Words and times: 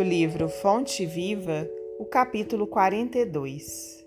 do 0.00 0.04
livro 0.04 0.48
Fonte 0.48 1.04
Viva, 1.04 1.68
o 1.98 2.06
capítulo 2.06 2.66
42. 2.66 4.02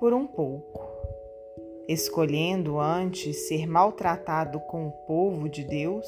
Por 0.00 0.14
um 0.14 0.26
pouco. 0.26 0.88
Escolhendo 1.86 2.80
antes 2.80 3.46
ser 3.46 3.66
maltratado 3.66 4.58
com 4.60 4.86
o 4.86 4.90
povo 5.06 5.46
de 5.46 5.62
Deus, 5.62 6.06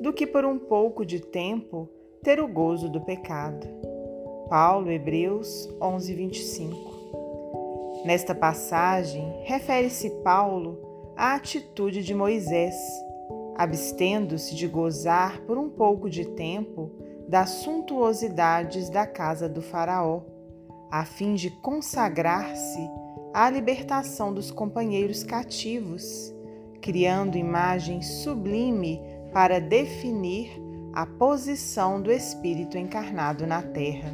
do 0.00 0.12
que 0.12 0.26
por 0.26 0.44
um 0.44 0.58
pouco 0.58 1.06
de 1.06 1.20
tempo 1.20 1.88
ter 2.24 2.40
o 2.40 2.48
gozo 2.48 2.88
do 2.88 3.00
pecado. 3.00 3.68
Paulo, 4.48 4.90
Hebreus 4.90 5.72
11, 5.80 6.14
25. 6.14 8.02
Nesta 8.04 8.34
passagem, 8.34 9.44
refere-se 9.44 10.10
Paulo 10.24 11.12
à 11.16 11.36
atitude 11.36 12.02
de 12.02 12.12
Moisés, 12.12 12.74
abstendo-se 13.54 14.56
de 14.56 14.66
gozar 14.66 15.40
por 15.42 15.56
um 15.56 15.70
pouco 15.70 16.10
de 16.10 16.24
tempo 16.24 17.05
das 17.28 17.50
suntuosidades 17.50 18.88
da 18.88 19.06
casa 19.06 19.48
do 19.48 19.60
Faraó, 19.60 20.22
a 20.90 21.04
fim 21.04 21.34
de 21.34 21.50
consagrar-se 21.50 22.88
à 23.34 23.50
libertação 23.50 24.32
dos 24.32 24.50
companheiros 24.50 25.22
cativos, 25.22 26.34
criando 26.80 27.36
imagem 27.36 28.00
sublime 28.00 29.00
para 29.32 29.60
definir 29.60 30.50
a 30.92 31.04
posição 31.04 32.00
do 32.00 32.10
Espírito 32.10 32.78
encarnado 32.78 33.46
na 33.46 33.60
terra. 33.60 34.10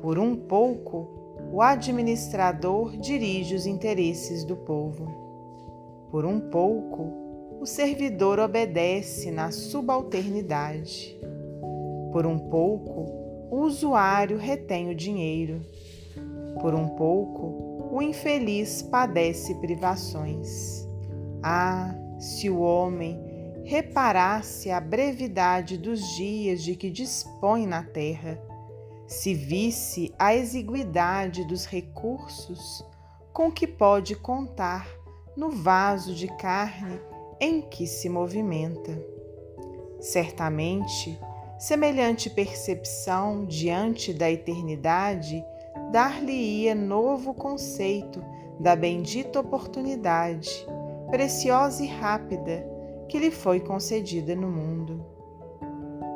Por 0.00 0.18
um 0.18 0.34
pouco, 0.34 1.20
o 1.52 1.60
administrador 1.60 2.96
dirige 2.96 3.54
os 3.54 3.66
interesses 3.66 4.44
do 4.44 4.56
povo. 4.56 6.08
Por 6.10 6.24
um 6.24 6.40
pouco, 6.40 7.58
o 7.60 7.66
servidor 7.66 8.38
obedece 8.38 9.30
na 9.30 9.50
subalternidade. 9.50 11.20
Por 12.12 12.26
um 12.26 12.38
pouco, 12.38 13.20
o 13.50 13.60
usuário 13.60 14.38
retém 14.38 14.90
o 14.90 14.94
dinheiro. 14.94 15.60
Por 16.60 16.74
um 16.74 16.88
pouco, 16.88 17.88
o 17.92 18.02
infeliz 18.02 18.82
padece 18.82 19.54
privações. 19.56 20.86
Ah, 21.42 21.94
se 22.18 22.50
o 22.50 22.60
homem 22.60 23.18
reparasse 23.64 24.70
a 24.70 24.80
brevidade 24.80 25.78
dos 25.78 26.00
dias 26.16 26.62
de 26.62 26.74
que 26.74 26.90
dispõe 26.90 27.66
na 27.66 27.82
terra, 27.82 28.40
se 29.06 29.34
visse 29.34 30.14
a 30.18 30.34
exiguidade 30.34 31.44
dos 31.44 31.64
recursos 31.64 32.84
com 33.32 33.50
que 33.50 33.66
pode 33.66 34.14
contar 34.14 34.88
no 35.36 35.50
vaso 35.50 36.14
de 36.14 36.28
carne 36.36 37.00
em 37.40 37.60
que 37.60 37.86
se 37.86 38.08
movimenta. 38.08 39.02
Certamente, 40.00 41.18
Semelhante 41.60 42.30
percepção 42.30 43.44
diante 43.44 44.14
da 44.14 44.30
eternidade 44.30 45.44
dar-lhe-ia 45.92 46.74
novo 46.74 47.34
conceito 47.34 48.24
da 48.58 48.74
bendita 48.74 49.40
oportunidade, 49.40 50.66
preciosa 51.10 51.84
e 51.84 51.86
rápida, 51.86 52.66
que 53.10 53.18
lhe 53.18 53.30
foi 53.30 53.60
concedida 53.60 54.34
no 54.34 54.48
mundo. 54.48 55.04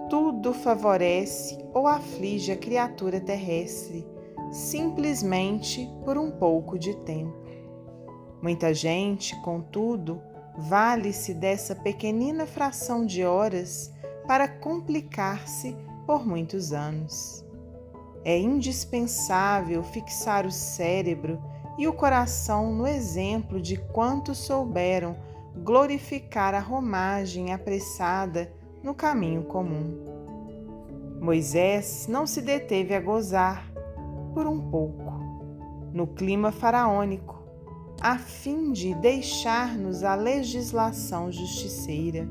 Tudo 0.08 0.54
favorece 0.54 1.62
ou 1.74 1.86
aflige 1.86 2.50
a 2.50 2.56
criatura 2.56 3.20
terrestre, 3.20 4.08
simplesmente 4.50 5.86
por 6.06 6.16
um 6.16 6.30
pouco 6.30 6.78
de 6.78 6.96
tempo. 6.96 7.36
Muita 8.40 8.72
gente, 8.72 9.38
contudo, 9.42 10.22
vale-se 10.56 11.34
dessa 11.34 11.74
pequenina 11.74 12.46
fração 12.46 13.04
de 13.04 13.22
horas 13.22 13.92
para 14.26 14.48
complicar-se 14.48 15.76
por 16.06 16.26
muitos 16.26 16.72
anos. 16.72 17.44
É 18.24 18.38
indispensável 18.38 19.82
fixar 19.82 20.46
o 20.46 20.50
cérebro 20.50 21.40
e 21.76 21.86
o 21.86 21.92
coração 21.92 22.72
no 22.72 22.86
exemplo 22.86 23.60
de 23.60 23.76
quantos 23.76 24.38
souberam 24.38 25.16
glorificar 25.62 26.54
a 26.54 26.60
romagem 26.60 27.52
apressada 27.52 28.50
no 28.82 28.94
caminho 28.94 29.44
comum. 29.44 30.14
Moisés 31.20 32.06
não 32.08 32.26
se 32.26 32.40
deteve 32.40 32.94
a 32.94 33.00
gozar, 33.00 33.70
por 34.34 34.46
um 34.46 34.60
pouco, 34.70 35.12
no 35.92 36.06
clima 36.06 36.50
faraônico, 36.50 37.42
a 38.00 38.18
fim 38.18 38.72
de 38.72 38.94
deixar-nos 38.94 40.02
a 40.02 40.14
legislação 40.14 41.30
justiceira 41.30 42.28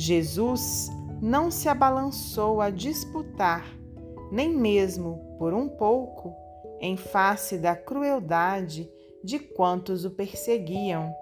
Jesus 0.00 0.88
não 1.20 1.50
se 1.50 1.68
abalançou 1.68 2.60
a 2.60 2.70
disputar, 2.70 3.66
nem 4.30 4.48
mesmo 4.48 5.36
por 5.40 5.52
um 5.52 5.68
pouco, 5.68 6.32
em 6.80 6.96
face 6.96 7.58
da 7.58 7.74
crueldade 7.74 8.88
de 9.24 9.40
quantos 9.40 10.04
o 10.04 10.12
perseguiam, 10.12 11.12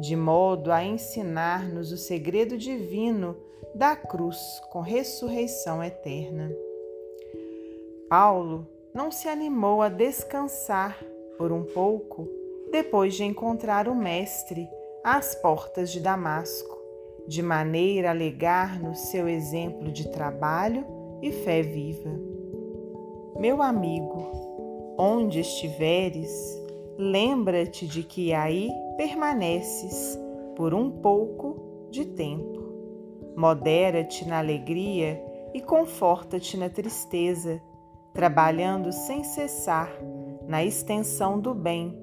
de 0.00 0.16
modo 0.16 0.72
a 0.72 0.82
ensinar-nos 0.82 1.92
o 1.92 1.96
segredo 1.96 2.58
divino 2.58 3.36
da 3.72 3.94
cruz 3.94 4.60
com 4.72 4.80
ressurreição 4.80 5.80
eterna. 5.80 6.50
Paulo 8.08 8.66
não 8.92 9.12
se 9.12 9.28
animou 9.28 9.80
a 9.80 9.88
descansar 9.88 10.98
por 11.38 11.52
um 11.52 11.62
pouco 11.62 12.28
depois 12.72 13.14
de 13.14 13.22
encontrar 13.22 13.86
o 13.86 13.94
Mestre 13.94 14.68
às 15.04 15.36
portas 15.36 15.92
de 15.92 16.00
Damasco 16.00 16.83
de 17.26 17.42
maneira 17.42 18.10
a 18.10 18.12
legar-nos 18.12 18.98
seu 18.98 19.28
exemplo 19.28 19.90
de 19.90 20.08
trabalho 20.10 20.84
e 21.22 21.32
fé 21.32 21.62
viva. 21.62 22.10
Meu 23.38 23.62
amigo, 23.62 24.94
onde 24.98 25.40
estiveres, 25.40 26.30
lembra-te 26.98 27.86
de 27.86 28.02
que 28.02 28.32
aí 28.32 28.70
permaneces 28.96 30.18
por 30.54 30.74
um 30.74 30.90
pouco 30.90 31.88
de 31.90 32.04
tempo. 32.04 32.62
Modera-te 33.36 34.28
na 34.28 34.38
alegria 34.38 35.20
e 35.52 35.60
conforta-te 35.60 36.56
na 36.56 36.68
tristeza, 36.68 37.60
trabalhando 38.12 38.92
sem 38.92 39.24
cessar 39.24 39.90
na 40.46 40.64
extensão 40.64 41.40
do 41.40 41.54
bem, 41.54 41.98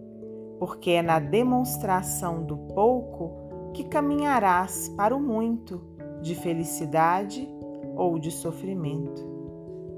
porque 0.59 0.91
é 0.91 1.01
na 1.01 1.19
demonstração 1.19 2.43
do 2.43 2.57
pouco 2.57 3.40
que 3.73 3.83
caminharás 3.83 4.89
para 4.89 5.15
o 5.15 5.19
muito 5.19 5.81
de 6.21 6.35
felicidade 6.35 7.47
ou 7.95 8.19
de 8.19 8.31
sofrimento. 8.31 9.29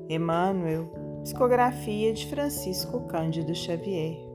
Emmanuel, 0.09 0.89
psicografia 1.23 2.13
de 2.13 2.27
Francisco 2.27 3.01
Cândido 3.07 3.53
Xavier. 3.55 4.32